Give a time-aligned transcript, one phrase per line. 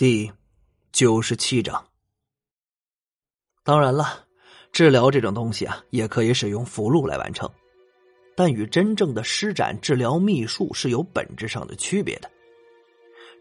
[0.00, 0.32] 第
[0.92, 1.84] 九十七章。
[3.62, 4.24] 当然了，
[4.72, 7.46] 治疗这种东西啊，也可以使用符箓来完成，
[8.34, 12.30] 但与真正的施展治疗秘术是有本质上的区别的。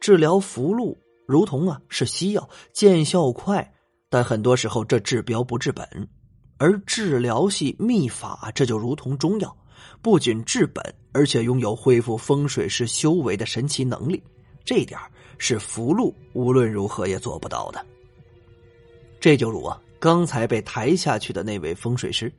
[0.02, 0.94] 治疗符箓
[1.26, 3.74] 如同啊是西药，见效快，
[4.10, 5.86] 但很多时候这治标不治本；
[6.58, 9.56] 而治疗系秘法，这就如同中药，
[10.02, 10.84] 不仅治本，
[11.14, 14.22] 而且拥有恢复风水师修为的神奇能力。
[14.66, 15.00] 这点
[15.40, 17.84] 是福禄无论如何也做不到的。
[19.20, 22.32] 这就如啊，刚才被抬下去的那位风水师，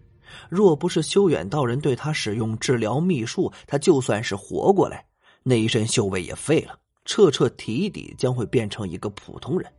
[0.48, 5.05] 若不是修远道人对他使用治疗秘术，他就算是活过来，
[5.42, 9.70] 那一身修为也废了，彻彻底底将会变成一个普通人。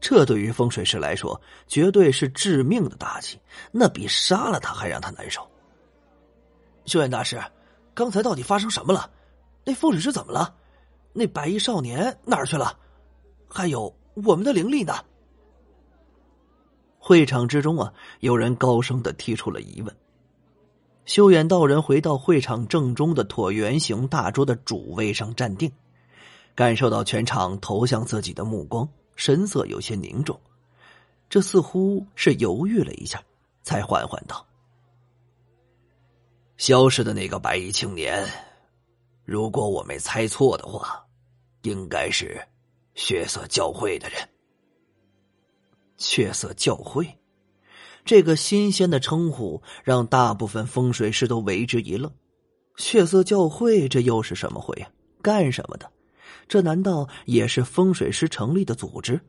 [0.00, 3.38] 这对于风水师来说，绝对是致命的打击，
[3.70, 5.46] 那比杀了他还让他难受。
[6.86, 7.38] 修远大师，
[7.92, 9.10] 刚才到底发生什么了？
[9.64, 10.54] 那风水师怎么了？
[11.12, 12.78] 那白衣少年哪儿去了？
[13.48, 14.94] 还有我们的灵力呢？
[16.98, 19.96] 会场之中啊，有人高声的提出了疑问。
[21.06, 25.72] 修远道人回到会场正中的椭圆形大桌的主位上站定，
[26.54, 30.38] 感受到全场投向自己的目光，神色有些凝重。
[31.28, 33.20] 这似乎是犹豫了一下，
[33.62, 34.46] 才缓缓道
[36.58, 38.24] ：“消失的那个白衣青年。”
[39.30, 41.06] 如果我没猜错的话，
[41.62, 42.36] 应该是
[42.96, 44.18] 血色教会的人。
[45.98, 47.06] 血色教会，
[48.04, 52.12] 这个新鲜的称呼让大部分风水师都为之一愣。
[52.74, 54.90] 血色教会，这又是什么会啊？
[55.22, 55.88] 干什么的？
[56.48, 59.20] 这难道也是风水师成立的组织？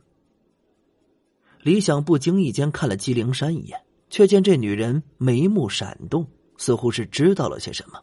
[1.61, 3.79] 李想不经意间看了姬灵山一眼，
[4.09, 8.01] 却见这女人眉目闪动，似乎是知道了些什么。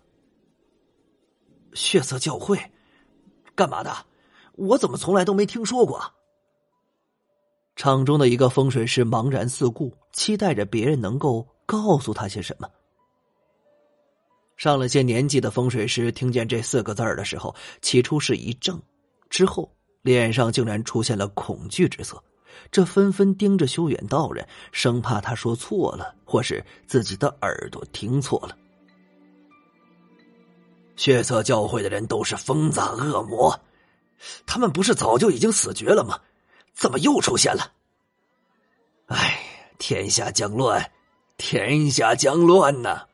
[1.72, 2.58] 血色教会，
[3.54, 3.94] 干嘛的？
[4.54, 6.02] 我怎么从来都没听说过？
[7.76, 12.68] 场中的一个风水师茫然四顾，期待着别人能够告诉他些什么。
[14.56, 18.80] 上了些年纪的风水师听见这四个字的时候，起初是一怔，
[19.30, 19.72] 之后
[20.02, 22.20] 脸上竟然出现了恐惧之色，
[22.72, 28.58] 这纷纷盯着修远道人，生怕他说错了，或是自己的耳朵听错了。
[30.98, 33.60] 血色教会的人都是疯子恶魔，
[34.44, 36.20] 他们不是早就已经死绝了吗？
[36.74, 37.72] 怎么又出现了？
[39.06, 39.40] 哎，
[39.78, 40.90] 天下将乱，
[41.36, 43.06] 天下将乱呐！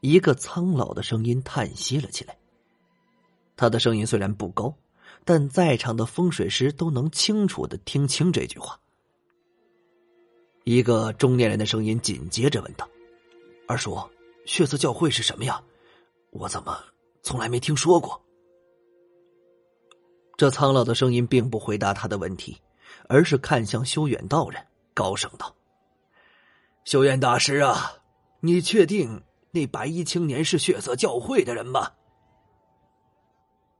[0.00, 2.36] 一个苍老的声音叹息了起来。
[3.56, 4.74] 他的声音虽然不高，
[5.24, 8.76] 但在场的风水师都能清楚的听清这句话。
[10.64, 12.88] 一个中年人的声音紧接着问道
[13.68, 13.96] ：“二叔，
[14.44, 15.62] 血色教会是什么呀？”
[16.38, 16.78] 我怎么
[17.22, 18.20] 从来没听说过？
[20.36, 22.60] 这苍老的声音并不回答他的问题，
[23.08, 25.54] 而是看向修远道人，高声道
[26.84, 27.94] ：“修远大师啊，
[28.40, 31.92] 你确定那白衣青年是血色教会的人吗？”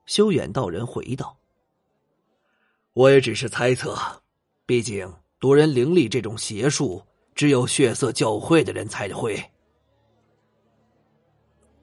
[0.06, 1.36] 修远道人回道
[2.94, 3.98] ：“我也只是猜测，
[4.64, 7.02] 毕竟夺人灵力这种邪术，
[7.34, 9.44] 只有血色教会的人才会。”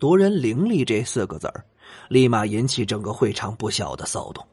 [0.03, 1.63] 夺人灵力这四个字儿，
[2.09, 4.45] 立马引起整个会场不小的骚动。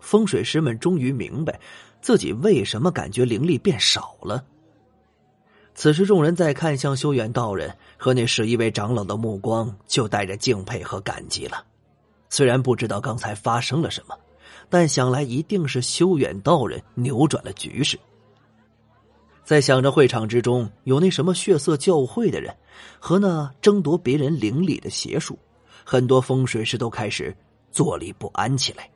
[0.00, 1.60] 风水师们终于明白
[2.02, 4.44] 自己为什么感觉灵力变少了。
[5.72, 11.64] 此时，众人在看向修远道人和那十一位长老的目光，就带着敬佩和感激了。
[12.28, 14.18] 虽然不知道刚才发生了什么，
[14.68, 17.96] 但想来一定是修远道人扭转了局势。
[19.48, 22.54] 在想着会场之中有那什么血色教会的人，
[23.00, 25.38] 和那争夺别人灵力的邪术，
[25.86, 27.34] 很多风水师都开始
[27.72, 28.90] 坐立不安起来。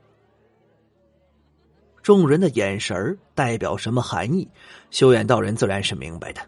[2.03, 4.47] 众人的眼神代表什么含义？
[4.91, 6.41] 修远道人自然是明白的。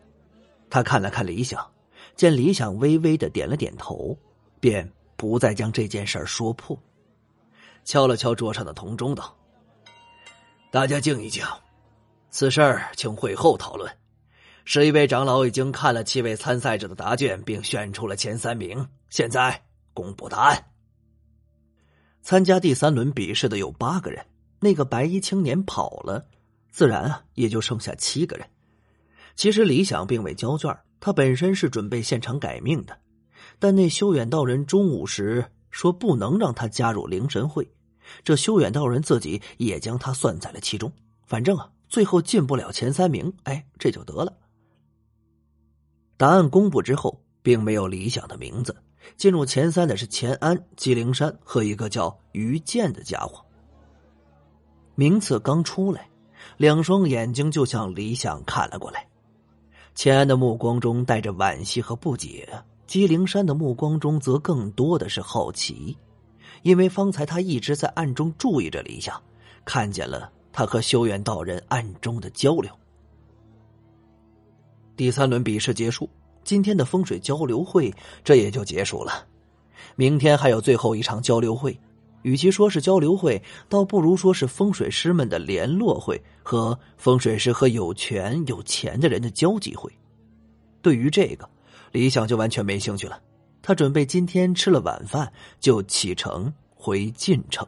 [0.70, 1.68] 他看了看李想，
[2.16, 4.16] 见李想微微的点了点头，
[4.60, 6.78] 便不再将这件事说破，
[7.84, 9.36] 敲了敲桌上的铜钟，道
[10.70, 11.44] ：“大家静一静。”
[12.29, 13.90] 此事，请会后讨论。
[14.67, 18.88] 十一位长老已经看了七位参赛者的答卷，并选出了前三名。
[19.12, 19.64] 现在
[19.94, 20.66] 公布答案。
[22.23, 24.26] 参加第三轮比试的有八个人，
[24.59, 26.26] 那个白衣青年跑了，
[26.72, 28.47] 自然啊，也就剩下七个人。
[29.35, 32.97] 其实李想并未交卷，他本身是准备现场改命的，
[33.59, 37.72] 但那修远道人中午时说不能让他加入灵神会，
[38.23, 40.91] 这修远道人自己也将他算在了其中。
[41.28, 41.70] 反正啊。
[41.88, 44.34] 最后进不了前三名，哎，这就得了。
[46.17, 48.76] 答案公布之后，并没有理想的名字。
[49.17, 53.46] 进入前三的是钱安、纪灵山和一个叫于建的家伙。
[54.96, 56.09] 名次刚出来，
[56.58, 59.06] 两双眼睛就向李想看了过来。
[59.94, 62.47] 钱安的目光中带着惋惜和不解，
[62.88, 65.96] 姬灵山的目光中则更多的是好奇，
[66.64, 69.22] 因为方才他一直在暗中注意着李想，
[69.64, 72.72] 看见了他和修远道人暗中的交流。
[74.96, 76.09] 第三轮比试结束，
[76.44, 77.94] 今天的风水交流会
[78.24, 79.26] 这也就结束了。
[79.96, 81.78] 明天还有最后一场交流会。
[82.24, 83.40] 与其说是交流会，
[83.70, 89.92] 倒不如说是风水师们的联络会和风水师和有权有钱的人的交际会。
[90.82, 91.48] 对于这个，
[91.91, 93.22] 李想就完全没兴趣了。
[93.62, 97.68] 他准备今天吃了晚饭就启程回晋城。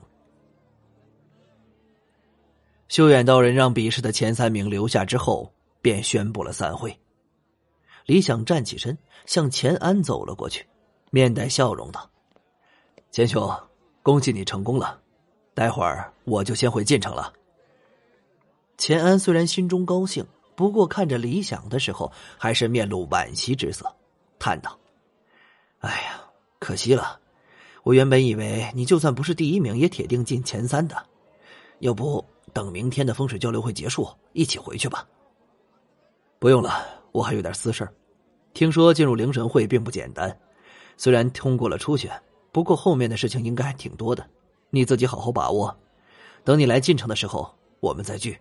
[2.87, 5.53] 修远道人让比试的前三名留下之后，
[5.83, 6.97] 便宣布了散会。
[8.07, 10.65] 李想站起身，向钱安走了过去，
[11.11, 12.09] 面带笑容道
[13.11, 13.47] ：“钱兄。”
[14.01, 15.01] 恭喜你成功了，
[15.53, 17.33] 待会儿我就先回晋城了。
[18.77, 20.25] 钱安虽然心中高兴，
[20.55, 23.93] 不过看着李想的时候，还是面露惋惜之色，
[24.39, 24.79] 叹道
[25.83, 26.21] ：“哎呀，
[26.57, 27.19] 可惜了！
[27.83, 30.95] 我原本以为你就算不是第一名，也铁定进前三的。
[31.79, 32.23] 要不
[32.53, 35.05] 等明天的风水交流会结束，一起回去吧？”
[36.39, 37.87] 不用了，我还有点私事
[38.53, 40.37] 听说进入灵神会并不简单，
[40.95, 42.11] 虽然通过了初选。
[42.51, 44.27] 不过后面的事情应该还挺多的，
[44.71, 45.77] 你自己好好把握。
[46.43, 48.35] 等你来晋城的时候，我们再聚。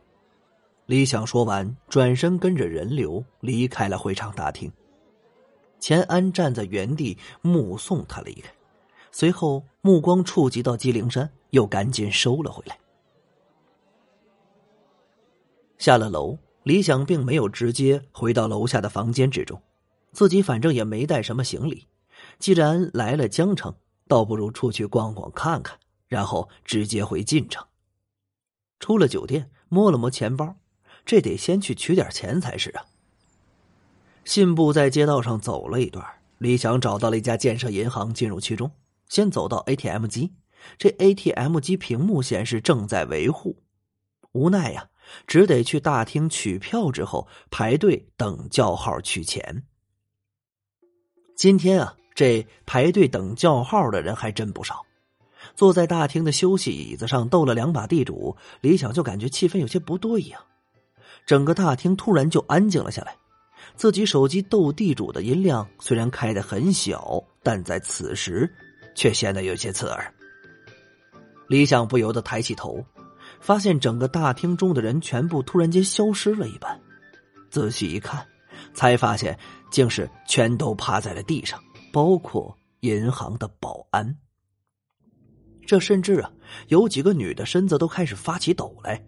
[0.87, 4.73] 李想说完，转身跟着人流离开了会场大厅。
[5.81, 8.51] 钱安站在原地目送他离开，
[9.13, 12.79] 随后目光触及到姬灵山，又赶紧收了回来。
[15.77, 19.63] 下了楼，李想并没有直接回到楼下的房间之中，
[20.11, 21.87] 自己反正也没带什么行李，
[22.41, 23.73] 既然来了江城。
[24.09, 25.79] 倒不如出去逛逛看看，
[26.09, 27.65] 然后直接回晋城。
[28.81, 30.57] 出了酒店，摸了摸钱包，
[31.05, 32.85] 这得先去取点钱才是啊。
[34.25, 36.05] 信步在街道上走了一段，
[36.39, 38.73] 李想找到了一家建设银行，进入其中，
[39.09, 40.33] 先走到 ATM 机，
[40.79, 43.57] 这 ATM 机屏幕显示正在维护，
[44.33, 44.89] 无奈呀，
[45.26, 49.64] 只得去大厅取票，之后排队等叫号取钱。
[51.37, 51.97] 今天啊。
[52.17, 54.87] 这排队等叫号的人还真不少，
[55.55, 60.43] 坐在大厅的休息椅子上斗了两把地主，李想就感觉气氛有些不对呀。
[61.26, 63.14] 整个大厅突然就安静了下来，
[63.75, 68.50] 自己手机斗地主的音量虽然开的很小，但在此时
[68.94, 70.11] 却显得有些刺耳。
[71.49, 72.82] 李想不由得抬起头，
[73.41, 76.81] 发现整个大厅中的人全部突然间消失了一般，
[77.50, 78.27] 仔细一看，
[78.75, 79.38] 才发现
[79.71, 81.61] 竟是全都趴在了地上。
[81.93, 84.19] 包括银行的保安，
[85.67, 86.31] 这甚至啊，
[86.69, 89.03] 有几个女的身子都开始发起抖来。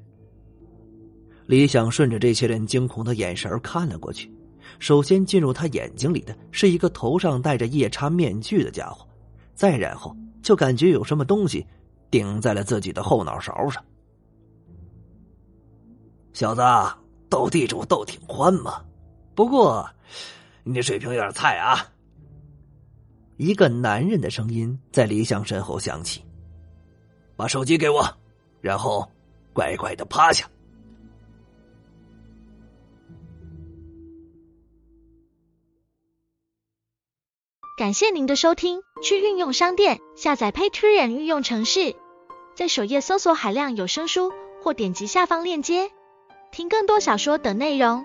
[1.44, 4.32] 李想顺着这些人惊恐的眼神看了过去，
[4.78, 9.06] 首先进入他眼睛里的是一个头上戴着夜叉面具的家伙，
[9.54, 11.66] 再然后就感觉有什么东西
[12.10, 13.84] 顶在了自己的后脑勺上。
[16.32, 16.62] 小子，
[17.28, 18.84] 斗地主斗挺欢嘛，
[19.34, 19.88] 不过
[20.62, 21.90] 你这水平有点菜啊。
[23.36, 26.24] 一个男人的声音在李想身后响起
[27.36, 28.04] ：“把手机给我，
[28.60, 29.08] 然后
[29.52, 30.48] 乖乖的趴下。”
[37.78, 41.94] 感谢您的收听，去运用商店下载 Patreon 运用城市，
[42.56, 44.32] 在首页搜索海量有声书，
[44.64, 45.92] 或点击下方链接
[46.58, 48.04] 听更多小说等内容。